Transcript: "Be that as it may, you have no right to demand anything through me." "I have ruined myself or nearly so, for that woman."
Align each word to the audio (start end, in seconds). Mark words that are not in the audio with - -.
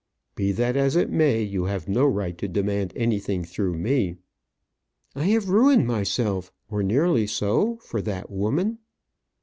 "Be 0.33 0.51
that 0.53 0.75
as 0.75 0.95
it 0.95 1.11
may, 1.11 1.43
you 1.43 1.65
have 1.65 1.87
no 1.87 2.07
right 2.07 2.35
to 2.39 2.47
demand 2.47 2.91
anything 2.95 3.43
through 3.45 3.75
me." 3.75 4.15
"I 5.13 5.25
have 5.25 5.49
ruined 5.49 5.85
myself 5.85 6.51
or 6.71 6.81
nearly 6.81 7.27
so, 7.27 7.77
for 7.83 8.01
that 8.01 8.31
woman." 8.31 8.79